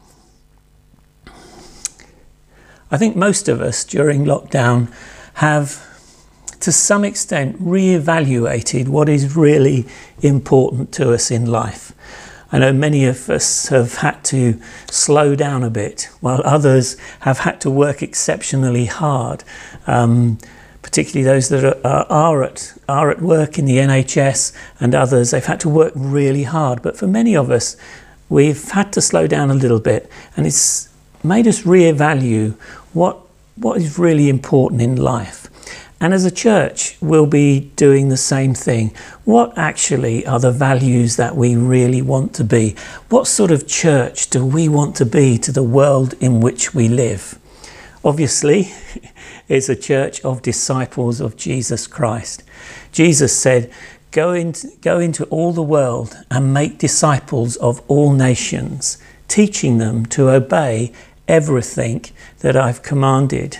I 2.90 2.98
think 2.98 3.16
most 3.16 3.50
of 3.50 3.60
us 3.60 3.84
during 3.84 4.24
lockdown 4.24 4.94
have, 5.36 5.86
to 6.62 6.72
some 6.72 7.04
extent, 7.04 7.58
re-evaluated 7.60 8.88
what 8.88 9.10
is 9.10 9.36
really 9.36 9.86
important 10.22 10.94
to 10.94 11.14
us 11.14 11.30
in 11.30 11.46
life. 11.46 11.92
I 12.50 12.60
know 12.60 12.72
many 12.72 13.06
of 13.06 13.30
us 13.30 13.68
have 13.68 13.96
had 13.96 14.24
to 14.26 14.62
slow 14.90 15.36
down 15.36 15.64
a 15.64 15.70
bit, 15.70 16.08
while 16.22 16.42
others 16.46 16.96
have 17.22 17.40
had 17.40 17.60
to 17.62 17.70
work 17.70 18.02
exceptionally 18.02 18.86
hard. 18.86 19.44
Um, 19.86 20.38
particularly 20.98 21.24
those 21.24 21.50
that 21.50 21.64
are, 21.86 22.12
are, 22.12 22.44
at, 22.44 22.74
are 22.90 23.12
at 23.12 23.22
work 23.22 23.60
in 23.60 23.66
the 23.66 23.78
NHS 23.78 24.52
and 24.80 24.96
others, 24.96 25.30
they've 25.30 25.46
had 25.46 25.60
to 25.60 25.70
work 25.70 25.94
really 25.96 26.42
hard. 26.42 26.82
But 26.82 26.98
for 26.98 27.06
many 27.06 27.36
of 27.36 27.52
us, 27.52 27.78
we've 28.30 28.72
had 28.72 28.92
to 28.94 29.02
slow 29.02 29.28
down 29.28 29.52
a 29.52 29.54
little 29.54 29.80
bit 29.80 30.10
and 30.36 30.48
it's 30.48 30.90
made 31.24 31.48
us 31.48 31.62
reevaluate 31.62 32.56
what, 32.94 33.20
what 33.58 33.78
is 33.78 34.00
really 34.00 34.28
important 34.28 34.82
in 34.82 34.96
life. 34.96 35.48
And 36.02 36.16
as 36.16 36.26
a 36.26 36.32
church, 36.32 36.98
we'll 37.00 37.28
be 37.28 37.72
doing 37.76 38.10
the 38.10 38.18
same 38.18 38.56
thing. 38.56 38.90
What 39.24 39.56
actually 39.56 40.26
are 40.26 40.40
the 40.40 40.52
values 40.52 41.16
that 41.18 41.36
we 41.36 41.56
really 41.56 42.02
want 42.02 42.34
to 42.36 42.44
be? 42.44 42.76
What 43.10 43.28
sort 43.28 43.52
of 43.52 43.68
church 43.68 44.32
do 44.32 44.44
we 44.44 44.68
want 44.68 44.96
to 44.96 45.06
be 45.06 45.38
to 45.38 45.52
the 45.52 45.62
world 45.62 46.16
in 46.20 46.40
which 46.40 46.74
we 46.74 46.88
live? 46.88 47.38
Obviously, 48.04 48.72
it's 49.48 49.70
a 49.70 49.76
church 49.76 50.22
of 50.22 50.42
disciples 50.42 51.22
of 51.22 51.38
Jesus 51.38 51.88
Christ. 51.88 52.44
Jesus 52.92 53.38
said, 53.38 53.72
Go 54.12 54.34
into, 54.34 54.70
go 54.82 55.00
into 55.00 55.26
all 55.26 55.52
the 55.52 55.62
world 55.62 56.16
and 56.32 56.54
make 56.54 56.78
disciples 56.78 57.56
of 57.58 57.82
all 57.88 58.14
nations, 58.14 58.98
teaching 59.28 59.78
them 59.78 60.06
to 60.08 60.30
obey 60.30 60.92
everything 61.28 62.06
that 62.40 62.56
I've 62.56 62.82
commanded. 62.82 63.60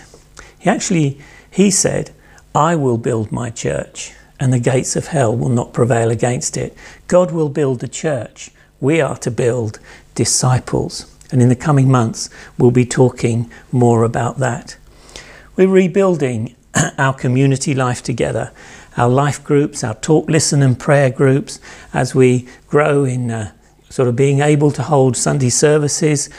He 0.58 0.68
actually 0.68 1.20
he 1.50 1.70
said, 1.70 2.10
I 2.54 2.76
will 2.76 2.98
build 2.98 3.32
my 3.32 3.50
church, 3.50 4.12
and 4.40 4.52
the 4.52 4.58
gates 4.58 4.96
of 4.96 5.08
hell 5.08 5.36
will 5.36 5.48
not 5.48 5.72
prevail 5.72 6.10
against 6.10 6.56
it. 6.56 6.76
God 7.06 7.30
will 7.30 7.48
build 7.48 7.80
the 7.80 7.88
church. 7.88 8.50
We 8.80 9.00
are 9.00 9.16
to 9.18 9.30
build 9.30 9.78
disciples. 10.14 11.14
And 11.30 11.42
in 11.42 11.48
the 11.48 11.56
coming 11.56 11.90
months, 11.90 12.30
we'll 12.56 12.70
be 12.70 12.86
talking 12.86 13.50
more 13.70 14.04
about 14.04 14.38
that. 14.38 14.76
We're 15.58 15.66
rebuilding 15.66 16.54
our 16.98 17.12
community 17.12 17.74
life 17.74 18.00
together, 18.00 18.52
our 18.96 19.08
life 19.08 19.42
groups, 19.42 19.82
our 19.82 19.96
talk, 19.96 20.30
listen, 20.30 20.62
and 20.62 20.78
prayer 20.78 21.10
groups 21.10 21.58
as 21.92 22.14
we 22.14 22.46
grow 22.68 23.02
in 23.04 23.32
uh, 23.32 23.50
sort 23.90 24.08
of 24.08 24.14
being 24.14 24.38
able 24.38 24.70
to 24.70 24.84
hold 24.84 25.16
Sunday 25.16 25.48
services. 25.48 26.30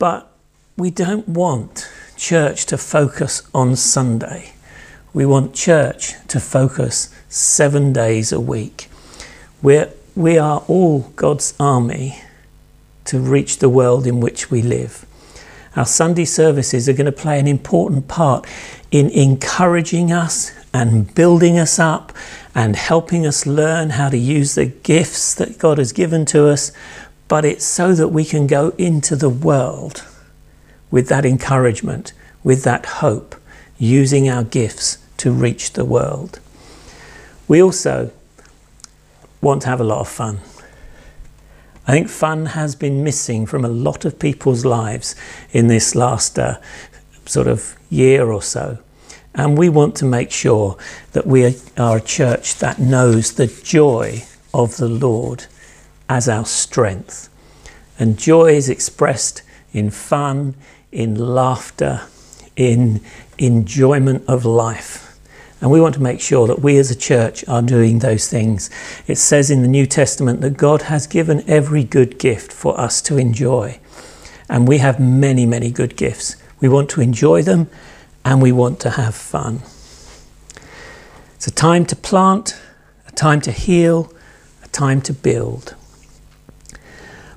But 0.00 0.28
we 0.76 0.90
don't 0.90 1.28
want 1.28 1.88
church 2.16 2.66
to 2.66 2.76
focus 2.76 3.48
on 3.54 3.76
Sunday. 3.76 4.52
We 5.14 5.26
want 5.26 5.54
church 5.54 6.14
to 6.26 6.40
focus 6.40 7.14
seven 7.28 7.92
days 7.92 8.32
a 8.32 8.40
week. 8.40 8.88
We're, 9.62 9.92
we 10.16 10.38
are 10.38 10.64
all 10.66 11.12
God's 11.14 11.54
army 11.60 12.20
to 13.04 13.20
reach 13.20 13.58
the 13.58 13.68
world 13.68 14.08
in 14.08 14.18
which 14.18 14.50
we 14.50 14.60
live. 14.60 15.05
Our 15.76 15.84
Sunday 15.84 16.24
services 16.24 16.88
are 16.88 16.94
going 16.94 17.06
to 17.06 17.12
play 17.12 17.38
an 17.38 17.46
important 17.46 18.08
part 18.08 18.46
in 18.90 19.10
encouraging 19.10 20.10
us 20.10 20.52
and 20.72 21.14
building 21.14 21.58
us 21.58 21.78
up 21.78 22.12
and 22.54 22.74
helping 22.74 23.26
us 23.26 23.46
learn 23.46 23.90
how 23.90 24.08
to 24.08 24.16
use 24.16 24.54
the 24.54 24.66
gifts 24.66 25.34
that 25.34 25.58
God 25.58 25.76
has 25.76 25.92
given 25.92 26.24
to 26.26 26.48
us. 26.48 26.72
But 27.28 27.44
it's 27.44 27.64
so 27.64 27.94
that 27.94 28.08
we 28.08 28.24
can 28.24 28.46
go 28.46 28.70
into 28.78 29.16
the 29.16 29.28
world 29.28 30.02
with 30.90 31.08
that 31.08 31.26
encouragement, 31.26 32.14
with 32.42 32.62
that 32.64 32.86
hope, 32.86 33.36
using 33.78 34.28
our 34.28 34.44
gifts 34.44 34.98
to 35.18 35.30
reach 35.30 35.74
the 35.74 35.84
world. 35.84 36.40
We 37.48 37.62
also 37.62 38.12
want 39.42 39.62
to 39.62 39.68
have 39.68 39.80
a 39.80 39.84
lot 39.84 40.00
of 40.00 40.08
fun. 40.08 40.40
I 41.86 41.92
think 41.92 42.08
fun 42.08 42.46
has 42.46 42.74
been 42.74 43.04
missing 43.04 43.46
from 43.46 43.64
a 43.64 43.68
lot 43.68 44.04
of 44.04 44.18
people's 44.18 44.64
lives 44.64 45.14
in 45.52 45.68
this 45.68 45.94
last 45.94 46.38
uh, 46.38 46.58
sort 47.26 47.46
of 47.46 47.76
year 47.90 48.32
or 48.32 48.42
so. 48.42 48.78
And 49.34 49.56
we 49.56 49.68
want 49.68 49.94
to 49.96 50.04
make 50.04 50.30
sure 50.32 50.76
that 51.12 51.26
we 51.26 51.56
are 51.76 51.98
a 51.98 52.00
church 52.00 52.56
that 52.56 52.78
knows 52.78 53.34
the 53.34 53.46
joy 53.46 54.24
of 54.52 54.78
the 54.78 54.88
Lord 54.88 55.44
as 56.08 56.28
our 56.28 56.44
strength. 56.44 57.28
And 57.98 58.18
joy 58.18 58.54
is 58.54 58.68
expressed 58.68 59.42
in 59.72 59.90
fun, 59.90 60.54
in 60.90 61.14
laughter, 61.14 62.02
in 62.56 63.00
enjoyment 63.38 64.24
of 64.26 64.44
life. 64.44 65.05
And 65.60 65.70
we 65.70 65.80
want 65.80 65.94
to 65.94 66.02
make 66.02 66.20
sure 66.20 66.46
that 66.46 66.60
we 66.60 66.76
as 66.76 66.90
a 66.90 66.96
church 66.96 67.46
are 67.48 67.62
doing 67.62 68.00
those 68.00 68.28
things. 68.28 68.68
It 69.06 69.16
says 69.16 69.50
in 69.50 69.62
the 69.62 69.68
New 69.68 69.86
Testament 69.86 70.42
that 70.42 70.56
God 70.56 70.82
has 70.82 71.06
given 71.06 71.42
every 71.48 71.82
good 71.82 72.18
gift 72.18 72.52
for 72.52 72.78
us 72.78 73.00
to 73.02 73.16
enjoy. 73.16 73.80
And 74.48 74.68
we 74.68 74.78
have 74.78 75.00
many, 75.00 75.46
many 75.46 75.70
good 75.70 75.96
gifts. 75.96 76.36
We 76.60 76.68
want 76.68 76.90
to 76.90 77.00
enjoy 77.00 77.42
them 77.42 77.70
and 78.24 78.42
we 78.42 78.52
want 78.52 78.80
to 78.80 78.90
have 78.90 79.14
fun. 79.14 79.62
It's 81.36 81.46
a 81.46 81.50
time 81.50 81.86
to 81.86 81.96
plant, 81.96 82.60
a 83.08 83.12
time 83.12 83.40
to 83.42 83.52
heal, 83.52 84.12
a 84.62 84.68
time 84.68 85.00
to 85.02 85.12
build. 85.12 85.74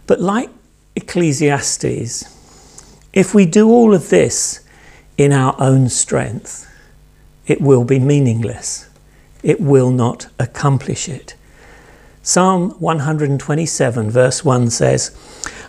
But 0.08 0.20
like 0.20 0.50
Ecclesiastes, 0.96 2.24
if 3.14 3.34
we 3.34 3.46
do 3.46 3.70
all 3.70 3.94
of 3.94 4.10
this 4.10 4.62
in 5.18 5.32
our 5.32 5.56
own 5.60 5.90
strength, 5.90 6.69
it 7.50 7.60
will 7.60 7.84
be 7.84 8.00
meaningless. 8.00 8.88
It 9.42 9.60
will 9.60 9.90
not 9.90 10.28
accomplish 10.40 11.10
it. 11.10 11.36
Psalm 12.22 12.70
127, 12.80 14.12
verse 14.12 14.46
1 14.46 14.70
says, 14.70 15.18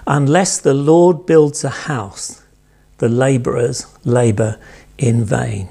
Unless 0.07 0.61
the 0.61 0.75
Lord 0.75 1.25
builds 1.25 1.65
a 1.65 1.71
house, 1.71 2.43
the 2.99 3.09
labourers 3.09 3.87
labour 4.05 4.61
in 4.99 5.25
vain. 5.25 5.71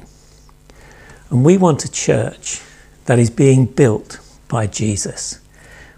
And 1.30 1.46
we 1.46 1.58
want 1.58 1.86
a 1.86 1.92
church 1.92 2.62
that 3.06 3.20
is 3.20 3.30
being 3.30 3.68
built 3.68 4.20
by 4.48 4.66
Jesus. 4.66 5.40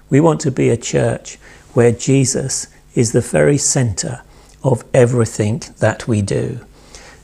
We 0.10 0.20
want 0.20 0.42
to 0.42 0.52
be 0.52 0.68
a 0.68 0.76
church 0.76 1.38
where 1.74 1.94
Jesus 1.94 2.68
is 2.96 3.14
the 3.14 3.22
very 3.22 3.58
centre 3.58 4.24
of 4.62 4.84
everything 4.94 5.62
that 5.80 6.06
we 6.06 6.22
do. 6.22 6.60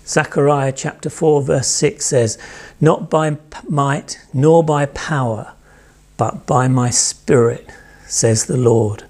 Zechariah 0.08 0.72
chapter 0.72 1.10
4, 1.10 1.42
verse 1.42 1.68
6 1.68 2.06
says, 2.06 2.38
Not 2.80 3.10
by 3.10 3.38
might 3.68 4.18
nor 4.34 4.64
by 4.64 4.86
power, 4.86 5.54
but 6.16 6.46
by 6.46 6.70
my 6.70 6.90
Spirit, 6.90 7.70
says 8.06 8.46
the 8.46 8.56
Lord. 8.56 9.04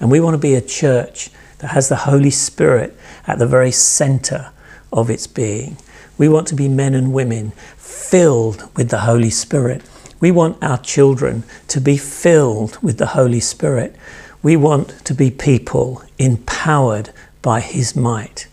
And 0.00 0.10
we 0.10 0.20
want 0.20 0.34
to 0.34 0.38
be 0.38 0.54
a 0.54 0.62
church 0.62 1.28
that 1.58 1.68
has 1.68 1.88
the 1.88 1.96
Holy 1.96 2.30
Spirit 2.30 2.96
at 3.26 3.38
the 3.38 3.46
very 3.46 3.70
center 3.70 4.50
of 4.90 5.10
its 5.10 5.26
being. 5.26 5.76
We 6.16 6.28
want 6.28 6.48
to 6.48 6.54
be 6.54 6.68
men 6.68 6.94
and 6.94 7.12
women 7.12 7.50
filled 7.76 8.74
with 8.74 8.88
the 8.88 9.00
Holy 9.00 9.30
Spirit. 9.30 9.82
We 10.18 10.30
want 10.30 10.62
our 10.62 10.78
children 10.78 11.44
to 11.68 11.80
be 11.80 11.96
filled 11.98 12.82
with 12.82 12.96
the 12.96 13.06
Holy 13.06 13.40
Spirit. 13.40 13.94
We 14.42 14.56
want 14.56 15.04
to 15.04 15.14
be 15.14 15.30
people 15.30 16.02
empowered 16.18 17.10
by 17.42 17.60
His 17.60 17.94
might. 17.94 18.48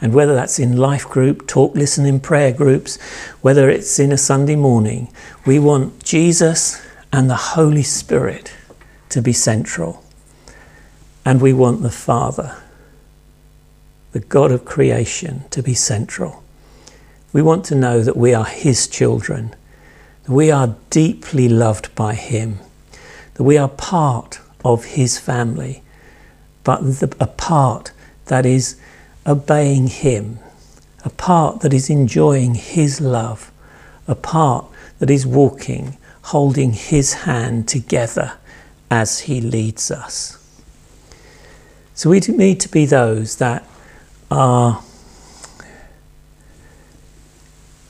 And 0.00 0.14
whether 0.14 0.34
that's 0.34 0.58
in 0.58 0.76
life 0.76 1.06
group, 1.06 1.46
talk, 1.46 1.74
listen 1.74 2.06
in 2.06 2.20
prayer 2.20 2.52
groups, 2.52 2.98
whether 3.42 3.68
it's 3.68 3.98
in 3.98 4.12
a 4.12 4.16
Sunday 4.16 4.56
morning, 4.56 5.12
we 5.44 5.58
want 5.58 6.02
Jesus 6.02 6.84
and 7.12 7.28
the 7.28 7.36
Holy 7.36 7.82
Spirit 7.82 8.52
to 9.10 9.20
be 9.20 9.32
central. 9.32 10.02
And 11.24 11.42
we 11.42 11.52
want 11.52 11.82
the 11.82 11.90
Father, 11.90 12.56
the 14.12 14.20
God 14.20 14.52
of 14.52 14.64
creation, 14.64 15.44
to 15.50 15.62
be 15.62 15.74
central. 15.74 16.42
We 17.32 17.42
want 17.42 17.64
to 17.66 17.74
know 17.74 18.00
that 18.02 18.16
we 18.16 18.32
are 18.32 18.46
His 18.46 18.88
children, 18.88 19.54
that 20.24 20.32
we 20.32 20.50
are 20.50 20.76
deeply 20.88 21.48
loved 21.48 21.94
by 21.94 22.14
Him, 22.14 22.58
that 23.34 23.42
we 23.42 23.58
are 23.58 23.68
part 23.68 24.40
of 24.64 24.84
His 24.84 25.18
family, 25.18 25.82
but 26.64 27.02
a 27.20 27.26
part 27.26 27.92
that 28.26 28.46
is 28.46 28.76
obeying 29.26 29.86
Him, 29.88 30.38
a 31.04 31.10
part 31.10 31.60
that 31.60 31.72
is 31.72 31.90
enjoying 31.90 32.54
His 32.54 33.00
love, 33.00 33.50
a 34.08 34.14
part 34.14 34.66
that 34.98 35.10
is 35.10 35.26
walking, 35.26 35.96
holding 36.22 36.72
His 36.72 37.14
hand 37.14 37.68
together 37.68 38.34
as 38.90 39.20
He 39.20 39.40
leads 39.40 39.90
us. 39.90 40.36
So 41.94 42.10
we 42.10 42.20
need 42.20 42.60
to 42.60 42.68
be 42.68 42.86
those 42.86 43.36
that 43.36 43.66
are 44.30 44.82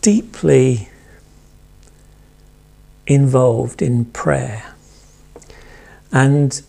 deeply 0.01 0.89
involved 3.07 3.83
in 3.83 4.05
prayer. 4.07 4.75
And 6.13 6.61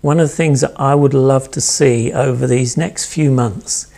one 0.00 0.18
of 0.18 0.28
the 0.28 0.34
things 0.34 0.60
that 0.62 0.78
I 0.78 0.94
would 0.94 1.14
love 1.14 1.50
to 1.52 1.60
see 1.60 2.12
over 2.12 2.46
these 2.46 2.76
next 2.76 3.06
few 3.06 3.30
months 3.30 3.91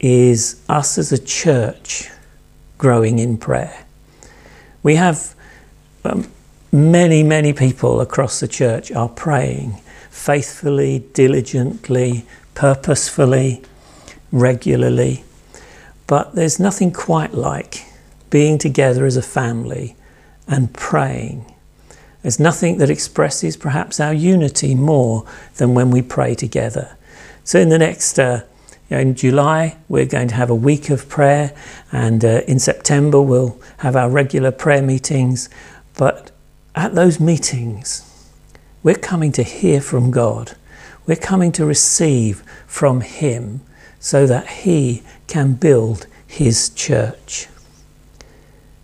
is 0.00 0.60
us 0.68 0.98
as 0.98 1.12
a 1.12 1.18
church 1.18 2.10
growing 2.78 3.18
in 3.18 3.36
prayer. 3.36 3.84
We 4.82 4.96
have 4.96 5.34
um, 6.04 6.30
many, 6.72 7.22
many 7.22 7.52
people 7.52 8.00
across 8.00 8.40
the 8.40 8.48
church 8.48 8.90
are 8.92 9.08
praying 9.08 9.80
faithfully, 10.10 11.00
diligently, 11.12 12.24
purposefully, 12.54 13.62
regularly. 14.32 15.24
But 16.06 16.34
there's 16.34 16.58
nothing 16.58 16.92
quite 16.92 17.34
like 17.34 17.84
being 18.30 18.58
together 18.58 19.04
as 19.04 19.16
a 19.16 19.22
family 19.22 19.96
and 20.46 20.72
praying. 20.72 21.52
There's 22.22 22.40
nothing 22.40 22.78
that 22.78 22.90
expresses 22.90 23.56
perhaps 23.56 24.00
our 24.00 24.12
unity 24.12 24.74
more 24.74 25.26
than 25.56 25.74
when 25.74 25.90
we 25.90 26.02
pray 26.02 26.34
together. 26.34 26.96
So, 27.44 27.58
in 27.58 27.70
the 27.70 27.78
next 27.78 28.18
uh, 28.18 28.42
in 28.98 29.14
July, 29.14 29.76
we're 29.88 30.06
going 30.06 30.28
to 30.28 30.34
have 30.34 30.50
a 30.50 30.54
week 30.54 30.90
of 30.90 31.08
prayer, 31.08 31.54
and 31.92 32.24
uh, 32.24 32.42
in 32.48 32.58
September, 32.58 33.22
we'll 33.22 33.60
have 33.78 33.94
our 33.94 34.10
regular 34.10 34.50
prayer 34.50 34.82
meetings. 34.82 35.48
But 35.96 36.32
at 36.74 36.94
those 36.94 37.20
meetings, 37.20 38.04
we're 38.82 38.96
coming 38.96 39.30
to 39.32 39.44
hear 39.44 39.80
from 39.80 40.10
God. 40.10 40.56
We're 41.06 41.16
coming 41.16 41.52
to 41.52 41.64
receive 41.64 42.42
from 42.66 43.02
Him 43.02 43.60
so 44.00 44.26
that 44.26 44.48
He 44.48 45.02
can 45.28 45.54
build 45.54 46.06
His 46.26 46.70
church. 46.70 47.46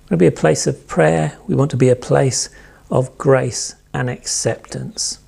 We 0.09 0.11
want 0.11 0.11
to 0.11 0.17
be 0.19 0.27
a 0.27 0.33
place 0.33 0.69
of 0.69 0.87
prayer. 0.87 1.37
We 1.49 1.57
want 1.57 1.73
to 1.73 1.77
be 1.77 1.89
a 1.89 1.97
place 1.97 2.49
of 2.93 3.19
grace 3.19 3.75
and 3.93 4.09
acceptance. 4.09 5.19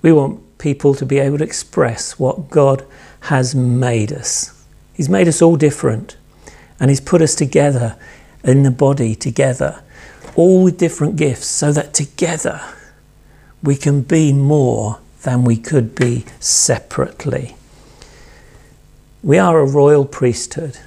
We 0.00 0.12
want 0.12 0.51
people 0.62 0.94
to 0.94 1.04
be 1.04 1.18
able 1.18 1.38
to 1.38 1.44
express 1.44 2.20
what 2.20 2.48
God 2.48 2.86
has 3.22 3.52
made 3.52 4.12
us. 4.12 4.64
He's 4.94 5.08
made 5.08 5.26
us 5.26 5.42
all 5.42 5.56
different 5.56 6.16
and 6.78 6.88
He's 6.88 7.00
put 7.00 7.20
us 7.20 7.34
together 7.34 7.96
in 8.44 8.62
the 8.62 8.70
body 8.70 9.16
together, 9.16 9.82
all 10.36 10.62
with 10.62 10.78
different 10.78 11.16
gifts, 11.16 11.46
so 11.46 11.72
that 11.72 11.92
together 11.92 12.60
we 13.62 13.74
can 13.74 14.02
be 14.02 14.32
more 14.32 15.00
than 15.22 15.42
we 15.44 15.56
could 15.56 15.96
be 15.96 16.24
separately. 16.38 17.56
We 19.22 19.38
are 19.38 19.58
a 19.58 19.66
royal 19.66 20.04
priesthood. 20.04 20.78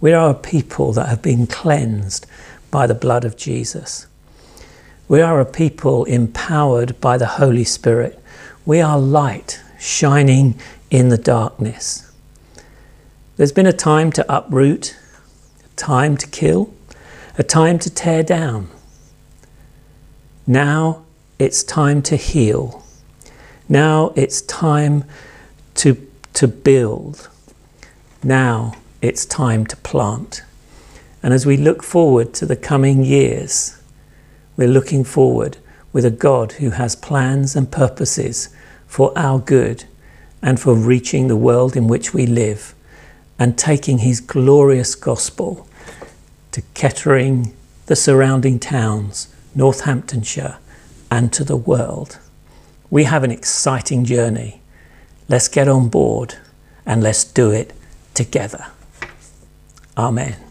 We 0.00 0.12
are 0.12 0.30
a 0.30 0.34
people 0.34 0.92
that 0.92 1.08
have 1.08 1.22
been 1.22 1.46
cleansed 1.46 2.26
by 2.70 2.86
the 2.86 2.94
blood 2.94 3.24
of 3.24 3.36
Jesus. 3.36 4.06
We 5.08 5.22
are 5.22 5.40
a 5.40 5.46
people 5.46 6.04
empowered 6.04 7.00
by 7.00 7.16
the 7.16 7.26
Holy 7.26 7.64
Spirit. 7.64 8.22
We 8.68 8.82
are 8.82 8.98
light 8.98 9.62
shining 9.78 10.60
in 10.90 11.08
the 11.08 11.16
darkness. 11.16 12.12
There's 13.38 13.50
been 13.50 13.64
a 13.64 13.72
time 13.72 14.12
to 14.12 14.26
uproot, 14.30 14.94
a 15.64 15.76
time 15.76 16.18
to 16.18 16.26
kill, 16.26 16.74
a 17.38 17.42
time 17.42 17.78
to 17.78 17.88
tear 17.88 18.22
down. 18.22 18.68
Now 20.46 21.02
it's 21.38 21.64
time 21.64 22.02
to 22.02 22.16
heal. 22.16 22.84
Now 23.70 24.12
it's 24.14 24.42
time 24.42 25.04
to, 25.76 26.06
to 26.34 26.46
build. 26.46 27.30
Now 28.22 28.74
it's 29.00 29.24
time 29.24 29.64
to 29.68 29.76
plant. 29.78 30.42
And 31.22 31.32
as 31.32 31.46
we 31.46 31.56
look 31.56 31.82
forward 31.82 32.34
to 32.34 32.44
the 32.44 32.54
coming 32.54 33.02
years, 33.02 33.80
we're 34.58 34.68
looking 34.68 35.04
forward 35.04 35.56
with 35.90 36.04
a 36.04 36.10
God 36.10 36.52
who 36.52 36.68
has 36.68 36.94
plans 36.94 37.56
and 37.56 37.72
purposes 37.72 38.54
for 38.88 39.16
our 39.16 39.38
good 39.38 39.84
and 40.42 40.58
for 40.58 40.74
reaching 40.74 41.28
the 41.28 41.36
world 41.36 41.76
in 41.76 41.86
which 41.86 42.12
we 42.12 42.26
live 42.26 42.74
and 43.38 43.56
taking 43.56 43.98
his 43.98 44.20
glorious 44.20 44.96
gospel 44.96 45.68
to 46.50 46.62
Kettering, 46.74 47.54
the 47.86 47.94
surrounding 47.94 48.58
towns, 48.58 49.32
Northamptonshire, 49.54 50.58
and 51.10 51.32
to 51.32 51.44
the 51.44 51.56
world. 51.56 52.18
We 52.90 53.04
have 53.04 53.22
an 53.22 53.30
exciting 53.30 54.04
journey. 54.04 54.60
Let's 55.28 55.48
get 55.48 55.68
on 55.68 55.88
board 55.88 56.36
and 56.84 57.02
let's 57.02 57.22
do 57.22 57.50
it 57.50 57.74
together. 58.14 58.66
Amen. 59.96 60.47